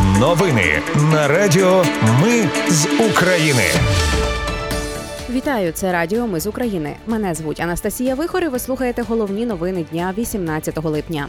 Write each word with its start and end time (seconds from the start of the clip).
Новини 0.00 0.82
на 1.12 1.28
Радіо 1.28 1.84
Ми 2.22 2.48
з 2.68 2.86
України. 3.10 3.62
Вітаю, 5.30 5.72
це 5.72 5.92
Радіо 5.92 6.26
Ми 6.26 6.40
з 6.40 6.46
України. 6.46 6.96
Мене 7.06 7.34
звуть 7.34 7.60
Анастасія 7.60 8.14
Вихор 8.14 8.44
і 8.44 8.48
Ви 8.48 8.58
слухаєте 8.58 9.02
головні 9.02 9.46
новини 9.46 9.84
дня 9.92 10.14
18 10.18 10.84
липня. 10.84 11.26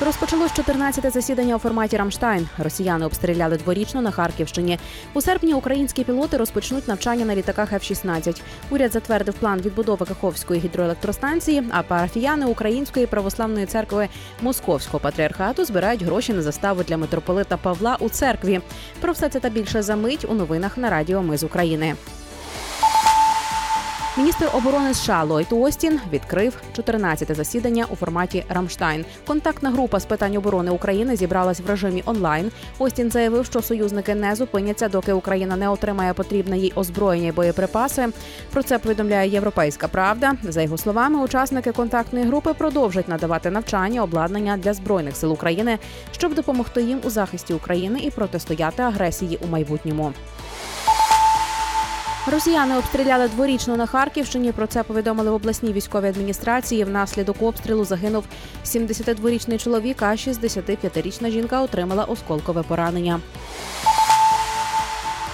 Розпочалось 0.00 0.52
14-те 0.52 1.10
засідання 1.10 1.56
у 1.56 1.58
форматі 1.58 1.96
Рамштайн. 1.96 2.48
Росіяни 2.58 3.06
обстріляли 3.06 3.56
дворічно 3.56 4.02
на 4.02 4.10
Харківщині. 4.10 4.78
У 5.14 5.20
серпні 5.20 5.54
українські 5.54 6.04
пілоти 6.04 6.36
розпочнуть 6.36 6.88
навчання 6.88 7.24
на 7.24 7.34
літаках 7.36 7.72
F-16. 7.72 8.40
Уряд 8.70 8.92
затвердив 8.92 9.34
план 9.34 9.60
відбудови 9.60 10.06
Каховської 10.06 10.60
гідроелектростанції. 10.60 11.62
А 11.70 11.82
парафіяни 11.82 12.46
Української 12.46 13.06
православної 13.06 13.66
церкви 13.66 14.08
Московського 14.42 15.00
патріархату 15.00 15.64
збирають 15.64 16.02
гроші 16.02 16.32
на 16.32 16.42
заставу 16.42 16.82
для 16.82 16.96
митрополита 16.96 17.56
Павла 17.56 17.96
у 18.00 18.08
церкві. 18.08 18.60
Про 19.00 19.12
все 19.12 19.28
це 19.28 19.40
та 19.40 19.48
більше 19.48 19.82
за 19.82 19.96
мить 19.96 20.26
у 20.28 20.34
новинах 20.34 20.78
на 20.78 20.90
Радіо 20.90 21.22
Ми 21.22 21.38
з 21.38 21.44
України. 21.44 21.94
Міністр 24.18 24.50
оборони 24.52 24.94
США 24.94 25.24
Ллойд 25.24 25.46
Остін 25.50 26.00
відкрив 26.12 26.56
14-те 26.78 27.34
засідання 27.34 27.86
у 27.90 27.96
форматі 27.96 28.44
Рамштайн. 28.48 29.04
Контактна 29.26 29.70
група 29.70 30.00
з 30.00 30.04
питань 30.04 30.36
оборони 30.36 30.70
України 30.70 31.16
зібралась 31.16 31.60
в 31.60 31.66
режимі 31.66 32.02
онлайн. 32.06 32.50
Остін 32.78 33.10
заявив, 33.10 33.46
що 33.46 33.62
союзники 33.62 34.14
не 34.14 34.34
зупиняться, 34.34 34.88
доки 34.88 35.12
Україна 35.12 35.56
не 35.56 35.68
отримає 35.68 36.12
потрібне 36.12 36.58
їй 36.58 36.72
озброєння 36.76 37.28
і 37.28 37.32
боєприпаси. 37.32 38.08
Про 38.52 38.62
це 38.62 38.78
повідомляє 38.78 39.30
Європейська 39.30 39.88
Правда. 39.88 40.32
За 40.42 40.62
його 40.62 40.78
словами, 40.78 41.24
учасники 41.24 41.72
контактної 41.72 42.24
групи 42.24 42.54
продовжать 42.54 43.08
надавати 43.08 43.50
навчання, 43.50 44.02
обладнання 44.02 44.56
для 44.56 44.74
збройних 44.74 45.16
сил 45.16 45.32
України, 45.32 45.78
щоб 46.12 46.34
допомогти 46.34 46.82
їм 46.82 47.00
у 47.04 47.10
захисті 47.10 47.54
України 47.54 48.00
і 48.02 48.10
протистояти 48.10 48.82
агресії 48.82 49.38
у 49.42 49.46
майбутньому. 49.46 50.12
Росіяни 52.32 52.76
обстріляли 52.76 53.28
дворічно 53.28 53.76
на 53.76 53.86
Харківщині. 53.86 54.52
Про 54.52 54.66
це 54.66 54.82
повідомили 54.82 55.30
в 55.30 55.34
обласній 55.34 55.72
військовій 55.72 56.08
адміністрації. 56.08 56.84
Внаслідок 56.84 57.42
обстрілу 57.42 57.84
загинув 57.84 58.24
72-річний 58.64 59.58
чоловік, 59.58 60.02
а 60.02 60.06
65-річна 60.06 61.30
жінка 61.30 61.62
отримала 61.62 62.04
осколкове 62.04 62.62
поранення. 62.62 63.20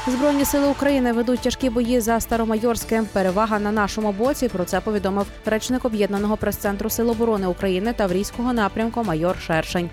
Збройні 0.07 0.45
сили 0.45 0.69
України 0.69 1.13
ведуть 1.13 1.41
тяжкі 1.41 1.71
бої 1.71 2.01
за 2.01 2.21
Старомайорське. 2.21 3.03
Перевага 3.13 3.59
на 3.59 3.73
нашому 3.73 4.13
боці. 4.13 4.49
Про 4.49 4.65
це 4.65 4.81
повідомив 4.81 5.27
речник 5.47 5.85
об'єднаного 5.85 6.37
прес-центру 6.37 6.91
Сил 6.91 7.11
оборони 7.11 7.47
України 7.47 7.93
Таврійського 7.93 8.53
напрямку 8.53 9.05
майор 9.05 9.39
Шершень. 9.41 9.91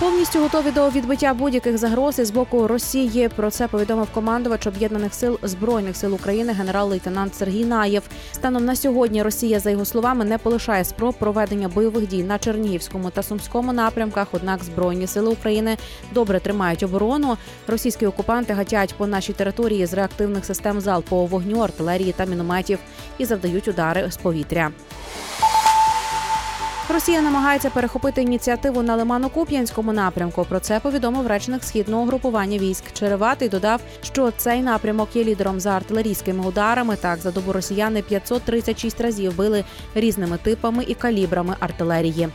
Повністю 0.00 0.40
готові 0.40 0.70
до 0.70 0.90
відбиття 0.90 1.34
будь-яких 1.34 1.78
загроз 1.78 2.18
із 2.18 2.30
боку 2.30 2.68
Росії. 2.68 3.28
Про 3.36 3.50
це 3.50 3.68
повідомив 3.68 4.08
командувач 4.14 4.66
об'єднаних 4.66 5.14
сил 5.14 5.38
збройних 5.42 5.96
сил 5.96 6.14
України 6.14 6.52
генерал-лейтенант 6.52 7.34
Сергій 7.34 7.64
Наєв. 7.64 8.02
Станом 8.32 8.64
на 8.64 8.76
сьогодні 8.76 9.22
Росія, 9.22 9.60
за 9.60 9.70
його 9.70 9.84
словами, 9.84 10.24
не 10.24 10.38
полишає 10.38 10.84
спроб 10.84 11.14
проведення 11.18 11.68
бойових 11.68 12.08
дій 12.08 12.22
на 12.22 12.38
Чернігівському 12.38 13.10
та 13.10 13.22
Сумському 13.22 13.72
напрямках. 13.72 14.28
Однак 14.32 14.64
збройні 14.64 15.06
сили 15.06 15.30
України 15.30 15.76
добре 16.12 16.40
тримають 16.40 16.82
оборону. 16.82 17.36
Російські 17.66 18.06
окупанти 18.06 18.52
гатять 18.52 18.94
по 18.94 19.06
нашій 19.06 19.32
території 19.32 19.86
з 19.86 19.92
реактивних 19.92 20.44
систем 20.44 20.80
залпового 20.80 21.26
вогню, 21.26 21.60
артилерії 21.60 22.14
та 22.16 22.24
мінометів 22.24 22.78
і 23.18 23.24
завдають 23.24 23.68
удари 23.68 24.10
з 24.10 24.16
повітря. 24.16 24.70
Росія 26.88 27.22
намагається 27.22 27.70
перехопити 27.70 28.22
ініціативу 28.22 28.82
на 28.82 28.96
Лимано-Куп'янському 28.96 29.92
напрямку. 29.92 30.44
Про 30.44 30.60
це 30.60 30.80
повідомив 30.80 31.26
речник 31.26 31.64
східного 31.64 32.04
групування 32.04 32.58
військ 32.58 32.84
Череватий. 32.92 33.48
Додав, 33.48 33.80
що 34.02 34.30
цей 34.30 34.62
напрямок 34.62 35.08
є 35.16 35.24
лідером 35.24 35.60
за 35.60 35.70
артилерійськими 35.70 36.46
ударами. 36.46 36.96
Так 36.96 37.18
за 37.18 37.30
добу 37.30 37.52
росіяни 37.52 38.02
536 38.02 39.00
разів 39.00 39.36
били 39.36 39.64
різними 39.94 40.38
типами 40.38 40.84
і 40.88 40.94
калібрами 40.94 41.56
артилерії. 41.60 42.28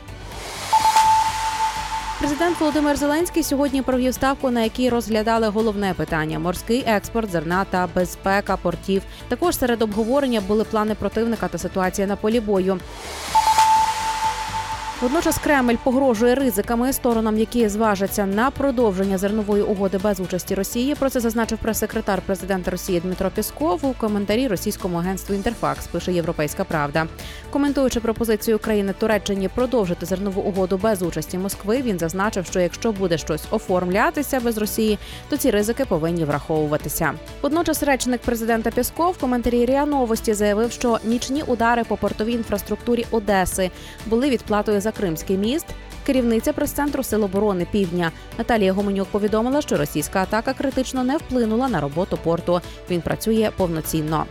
Президент 2.19 2.59
Володимир 2.59 2.97
Зеленський 2.97 3.43
сьогодні 3.43 3.81
провів 3.81 4.13
ставку, 4.13 4.49
на 4.49 4.61
якій 4.61 4.89
розглядали 4.89 5.47
головне 5.47 5.93
питання: 5.93 6.39
морський 6.39 6.83
експорт, 6.87 7.31
зерна 7.31 7.65
та 7.69 7.89
безпека 7.95 8.57
портів. 8.57 9.01
Також 9.27 9.57
серед 9.57 9.81
обговорення 9.81 10.41
були 10.41 10.63
плани 10.63 10.95
противника 10.95 11.47
та 11.47 11.57
ситуація 11.57 12.07
на 12.07 12.15
полі 12.15 12.39
бою. 12.39 12.79
Водночас 15.01 15.37
Кремль 15.37 15.75
погрожує 15.83 16.35
ризиками 16.35 16.93
сторонам, 16.93 17.37
які 17.37 17.69
зважаться 17.69 18.25
на 18.25 18.51
продовження 18.51 19.17
зернової 19.17 19.63
угоди 19.63 19.97
без 19.97 20.19
участі 20.19 20.55
Росії. 20.55 20.95
Про 20.95 21.09
це 21.09 21.19
зазначив 21.19 21.57
прес-секретар 21.57 22.21
президента 22.21 22.71
Росії 22.71 22.99
Дмитро 22.99 23.29
Пісков 23.35 23.85
у 23.85 23.93
коментарі 23.93 24.47
російському 24.47 24.97
агентству 24.97 25.35
Інтерфакс. 25.35 25.87
Пише 25.87 26.13
Європейська 26.13 26.63
Правда. 26.63 27.07
Коментуючи 27.49 27.99
пропозицію 27.99 28.59
країни 28.59 28.93
Туреччині 28.99 29.47
продовжити 29.47 30.05
зернову 30.05 30.41
угоду 30.41 30.77
без 30.77 31.01
участі 31.01 31.37
Москви, 31.37 31.81
він 31.81 31.99
зазначив, 31.99 32.45
що 32.45 32.59
якщо 32.59 32.91
буде 32.91 33.17
щось 33.17 33.43
оформлятися 33.49 34.39
без 34.39 34.57
Росії, 34.57 34.99
то 35.29 35.37
ці 35.37 35.51
ризики 35.51 35.85
повинні 35.85 36.25
враховуватися. 36.25 37.13
Водночас, 37.41 37.83
речник 37.83 38.21
президента 38.21 38.71
Пісков 38.71 39.11
в 39.11 39.17
коментарі 39.17 39.65
Ріа 39.65 39.85
Новості 39.85 40.33
заявив, 40.33 40.71
що 40.71 40.99
нічні 41.03 41.43
удари 41.43 41.83
по 41.83 41.97
портовій 41.97 42.33
інфраструктурі 42.33 43.05
Одеси 43.11 43.71
були 44.05 44.29
відплатою 44.29 44.81
за 44.81 44.88
за 44.89 44.97
Кримський 44.97 45.37
міст. 45.37 45.65
Керівниця 46.05 46.53
прес-центру 46.53 47.03
Сил 47.03 47.23
оборони 47.23 47.67
Півдня 47.71 48.11
Наталія 48.37 48.73
Гоменюк 48.73 49.07
повідомила, 49.07 49.61
що 49.61 49.77
російська 49.77 50.21
атака 50.21 50.53
критично 50.53 51.03
не 51.03 51.17
вплинула 51.17 51.69
на 51.69 51.81
роботу 51.81 52.17
порту. 52.23 52.61
Він 52.89 53.01
працює 53.01 53.51
повноцінно. 53.57 54.25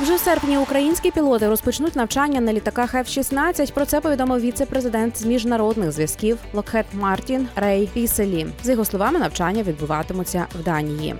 Вже 0.00 0.16
в 0.16 0.20
серпні 0.20 0.58
українські 0.58 1.10
пілоти 1.10 1.48
розпочнуть 1.48 1.96
навчання 1.96 2.40
на 2.40 2.52
літаках 2.52 2.94
F-16. 2.94 3.72
Про 3.72 3.86
це 3.86 4.00
повідомив 4.00 4.40
віце-президент 4.40 5.18
з 5.18 5.24
міжнародних 5.24 5.92
зв'язків 5.92 6.38
Локхед 6.52 6.86
Мартін 6.92 7.48
Рей 7.56 7.88
Піселі. 7.94 8.46
За 8.62 8.72
його 8.72 8.84
словами, 8.84 9.18
навчання 9.18 9.62
відбуватимуться 9.62 10.46
в 10.60 10.62
Данії. 10.64 11.14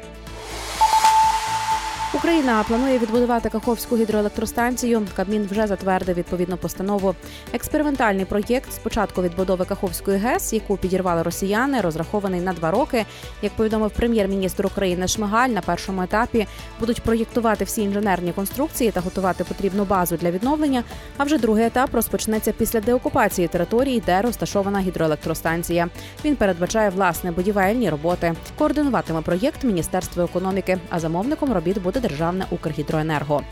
Україна 2.27 2.65
планує 2.69 2.99
відбудувати 2.99 3.49
Каховську 3.49 3.97
гідроелектростанцію. 3.97 5.07
Кабмін 5.17 5.49
вже 5.51 5.67
затвердив 5.67 6.17
відповідну 6.17 6.57
постанову. 6.57 7.15
Експериментальний 7.53 8.25
проєкт 8.25 8.73
спочатку 8.73 9.23
відбудови 9.23 9.65
Каховської 9.65 10.19
ГЕС, 10.19 10.53
яку 10.53 10.77
підірвали 10.77 11.23
росіяни, 11.23 11.81
розрахований 11.81 12.41
на 12.41 12.53
два 12.53 12.71
роки. 12.71 13.05
Як 13.43 13.53
повідомив 13.53 13.91
прем'єр-міністр 13.91 14.67
України 14.67 15.09
Шмигаль, 15.09 15.49
на 15.49 15.61
першому 15.61 16.03
етапі 16.03 16.47
будуть 16.81 17.03
проєктувати 17.03 17.65
всі 17.65 17.83
інженерні 17.83 18.33
конструкції 18.33 18.91
та 18.91 19.01
готувати 19.01 19.45
потрібну 19.45 19.85
базу 19.85 20.17
для 20.17 20.31
відновлення. 20.31 20.85
А 21.17 21.25
вже 21.25 21.39
другий 21.39 21.67
етап 21.67 21.95
розпочнеться 21.95 22.53
після 22.53 22.81
деокупації 22.81 23.49
території, 23.49 24.03
де 24.07 24.23
розташована 24.23 24.81
гідроелектростанція. 24.81 25.89
Він 26.25 26.37
передбачає 26.37 26.91
власне 26.91 27.31
будівельні 27.31 27.91
роботи. 27.91 28.35
Координуватиме 28.59 29.21
проєкт 29.23 29.65
Міністерство 29.65 30.23
економіки, 30.23 30.79
а 30.91 31.01
замовником 31.01 31.53
робіт 31.53 31.83
буде 31.83 32.01
державне 32.17 32.47
Укргідроенерго. 32.51 33.43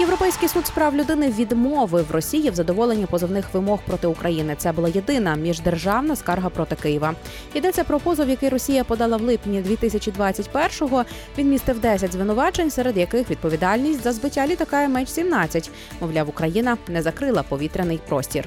Європейський 0.00 0.48
суд 0.48 0.66
з 0.66 0.70
прав 0.70 0.96
людини 0.96 1.34
відмовив 1.38 2.10
Росії 2.10 2.50
в 2.50 2.54
задоволенні 2.54 3.06
позовних 3.06 3.54
вимог 3.54 3.78
проти 3.86 4.06
України. 4.06 4.54
Це 4.58 4.72
була 4.72 4.88
єдина 4.88 5.34
міждержавна 5.34 6.16
скарга 6.16 6.48
проти 6.48 6.76
Києва. 6.76 7.14
Йдеться 7.54 7.84
про 7.84 8.00
позов, 8.00 8.28
який 8.28 8.48
Росія 8.48 8.84
подала 8.84 9.16
в 9.16 9.22
липні 9.22 9.62
2021-го. 9.62 11.04
Він 11.38 11.50
містив 11.50 11.80
10 11.80 12.12
звинувачень, 12.12 12.70
серед 12.70 12.96
яких 12.96 13.30
відповідальність 13.30 14.02
за 14.02 14.12
збиття 14.12 14.46
літака 14.46 14.76
МН-17. 14.88 15.70
Мовляв, 16.00 16.28
Україна 16.28 16.76
не 16.88 17.02
закрила 17.02 17.42
повітряний 17.42 18.00
простір. 18.08 18.44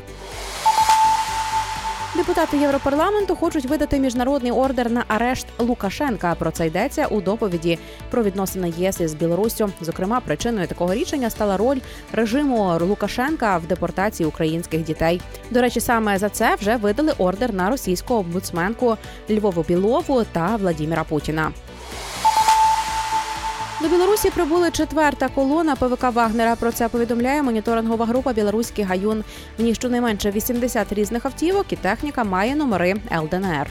Депутати 2.17 2.57
Європарламенту 2.57 3.35
хочуть 3.35 3.65
видати 3.65 3.99
міжнародний 3.99 4.51
ордер 4.51 4.91
на 4.91 5.03
арешт 5.07 5.47
Лукашенка. 5.59 6.35
Про 6.35 6.51
це 6.51 6.67
йдеться 6.67 7.07
у 7.07 7.21
доповіді 7.21 7.79
про 8.11 8.23
відносини 8.23 8.73
ЄС 8.77 8.99
із 8.99 9.13
Білоруссю. 9.13 9.69
Зокрема, 9.81 10.19
причиною 10.19 10.67
такого 10.67 10.93
рішення 10.93 11.29
стала 11.29 11.57
роль 11.57 11.77
режиму 12.13 12.79
Лукашенка 12.81 13.57
в 13.57 13.67
депортації 13.67 14.27
українських 14.27 14.83
дітей. 14.83 15.21
До 15.51 15.61
речі, 15.61 15.79
саме 15.79 16.17
за 16.17 16.29
це 16.29 16.55
вже 16.55 16.75
видали 16.75 17.13
ордер 17.17 17.53
на 17.53 17.69
російську 17.69 18.13
омбудсменку 18.13 18.97
Львову 19.29 19.65
Білову 19.67 20.23
та 20.31 20.55
Владіміра 20.55 21.03
Путіна. 21.03 21.51
До 23.81 23.87
Білорусі 23.89 24.29
прибули 24.29 24.71
четверта 24.71 25.27
колона 25.27 25.75
ПВК 25.75 26.03
Вагнера. 26.03 26.55
Про 26.55 26.71
це 26.71 26.89
повідомляє 26.89 27.43
моніторингова 27.43 28.05
група 28.05 28.33
Білоруський 28.33 28.85
гаюн. 28.85 29.23
В 29.57 29.63
ній 29.63 29.75
щонайменше 29.75 30.31
80 30.31 30.93
різних 30.93 31.25
автівок 31.25 31.73
і 31.73 31.75
техніка 31.75 32.23
має 32.23 32.55
номери 32.55 32.95
ЛДНР. 33.21 33.67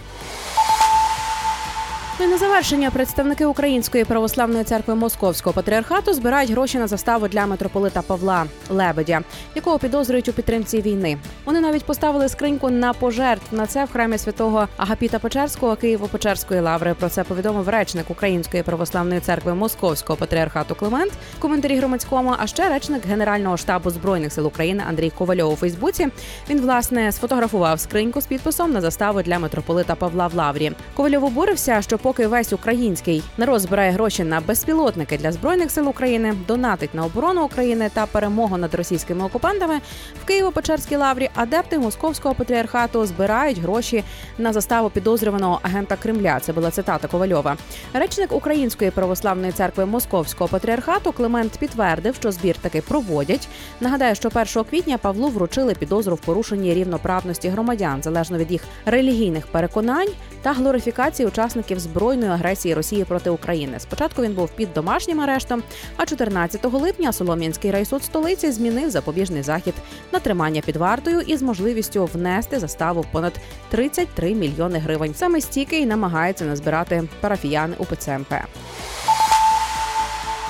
Ну 2.19 2.25
і 2.27 2.29
на 2.29 2.39
завершення 2.39 2.91
представники 2.91 3.47
Української 3.47 4.05
православної 4.05 4.65
церкви 4.65 4.95
Московського 4.95 5.55
патріархату 5.55 6.13
збирають 6.13 6.51
гроші 6.51 6.79
на 6.79 6.87
заставу 6.87 7.29
для 7.29 7.47
митрополита 7.47 8.03
Павла 8.03 8.47
Лебедя, 8.71 9.21
якого 9.55 9.79
підозрюють 9.79 10.29
у 10.29 10.33
підтримці 10.33 10.81
війни. 10.81 11.19
Вони 11.45 11.61
навіть 11.61 11.85
поставили 11.85 12.29
скриньку 12.29 12.71
на 12.71 12.93
пожертв 12.93 13.55
на 13.55 13.67
це 13.67 13.85
в 13.85 13.93
храмі 13.93 14.19
святого 14.19 14.69
Агапіта 14.77 15.19
Печерського 15.19 15.75
Києво-Печерської 15.75 16.63
лаври. 16.63 16.95
Про 16.95 17.09
це 17.09 17.25
повідомив 17.25 17.69
речник 17.69 18.11
Української 18.11 18.63
православної 18.63 19.21
церкви 19.21 19.55
Московського 19.55 20.17
патріархату 20.17 20.75
Климент 20.75 21.13
в 21.39 21.41
коментарі 21.41 21.77
громадському. 21.77 22.35
А 22.39 22.47
ще 22.47 22.69
речник 22.69 23.07
Генерального 23.07 23.57
штабу 23.57 23.91
збройних 23.91 24.33
сил 24.33 24.47
України 24.47 24.83
Андрій 24.89 25.11
Ковальов 25.11 25.53
у 25.53 25.57
Фейсбуці. 25.57 26.09
Він 26.51 26.61
власне 26.61 27.13
сфотографував 27.13 27.81
скриньку 27.81 28.21
з 28.21 28.27
підписом 28.27 28.73
на 28.73 28.81
заставу 28.81 29.23
для 29.23 29.39
митрополита 29.39 29.95
Павла 29.95 30.27
в 30.27 30.35
Лаврі. 30.35 30.73
Ковальов 30.95 31.25
обурився, 31.25 31.83
що 31.83 31.99
поки 32.07 32.27
весь 32.27 32.53
український 32.53 33.23
народ 33.37 33.61
збирає 33.61 33.91
гроші 33.91 34.25
на 34.25 34.41
безпілотники 34.41 35.19
для 35.19 35.33
збройних 35.33 35.71
сил 35.71 35.89
України, 35.89 36.35
донатить 36.49 36.95
на 36.95 37.05
оборону 37.05 37.45
України 37.45 37.91
та 37.95 38.07
перемогу 38.07 38.57
над 38.57 38.75
російськими 38.75 39.25
окупантами 39.25 39.81
в 40.25 40.31
Києво-Печерській 40.31 40.99
лаврі, 40.99 41.31
адепти 41.35 41.79
московського 41.79 42.35
патріархату 42.35 43.07
збирають 43.07 43.59
гроші 43.59 44.05
на 44.39 44.53
заставу 44.53 44.91
підозрюваного 44.91 45.61
агента 45.63 45.97
Кремля. 45.97 46.41
Це 46.41 46.53
була 46.53 46.71
цитата 46.71 47.09
Ковальова. 47.09 47.57
Речник 47.93 48.33
Української 48.33 48.91
православної 48.91 49.53
церкви 49.53 49.87
Московського 49.87 50.49
патріархату 50.49 51.13
Климент 51.13 51.53
підтвердив, 51.59 52.15
що 52.15 52.33
збір 52.33 52.57
таки 52.59 52.81
проводять. 52.81 53.49
Нагадаю, 53.81 54.15
що 54.15 54.29
1 54.35 54.65
квітня 54.71 54.99
Павлу 54.99 55.29
вручили 55.29 55.75
підозру 55.75 56.15
в 56.15 56.21
порушенні 56.21 56.75
рівноправності 56.75 57.49
громадян 57.49 58.03
залежно 58.03 58.39
від 58.39 58.53
їх 58.53 58.63
релігійних 58.85 59.47
переконань 59.47 60.09
та 60.43 60.53
глорифікації 60.53 61.29
учасників 61.29 61.79
збройної 61.97 62.33
агресії 62.33 62.75
Росії 62.75 63.05
проти 63.05 63.31
України. 63.31 63.81
Спочатку 63.81 64.23
він 64.23 64.33
був 64.33 64.49
під 64.51 64.73
домашнім 64.75 65.21
арештом, 65.21 65.63
а 65.97 66.07
14 66.07 66.65
липня 66.65 67.13
Солом'янський 67.13 67.71
райсуд 67.71 68.05
столиці 68.05 68.53
змінив 68.53 68.91
запобіжний 68.91 69.43
захід 69.43 69.75
на 70.13 70.19
тримання 70.19 70.61
під 70.61 70.77
вартою 70.77 71.21
із 71.21 71.43
можливістю 71.43 72.09
внести 72.15 72.59
заставу 72.59 73.01
в 73.01 73.07
понад 73.13 73.33
33 73.71 74.35
мільйони 74.35 74.79
гривень. 74.79 75.15
Саме 75.15 75.41
стільки 75.41 75.79
й 75.79 75.87
намагається 75.87 76.45
назбирати 76.45 77.05
парафіяни 77.21 77.75
УПЦ 77.79 78.19
МП. 78.19 78.33